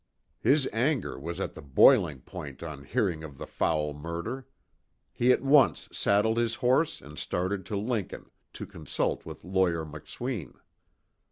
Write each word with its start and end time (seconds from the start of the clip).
His 0.39 0.67
anger 0.73 1.19
was 1.19 1.39
at 1.39 1.53
the 1.53 1.61
boiling 1.61 2.21
point 2.21 2.63
on 2.63 2.85
hearing 2.85 3.23
of 3.23 3.37
the 3.37 3.45
foul 3.45 3.93
murder. 3.93 4.47
He 5.13 5.31
at 5.31 5.43
once 5.43 5.89
saddled 5.91 6.37
his 6.37 6.55
horse 6.55 7.01
and 7.01 7.19
started 7.19 7.67
to 7.67 7.77
Lincoln, 7.77 8.31
to 8.53 8.65
consult 8.65 9.27
with 9.27 9.43
Lawyer 9.43 9.85
McSween. 9.85 10.55